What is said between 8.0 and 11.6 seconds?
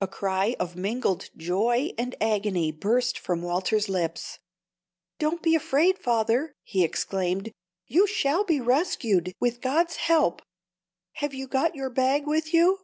shall be rescued, with God's help. Have you